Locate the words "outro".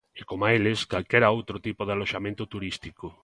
1.37-1.57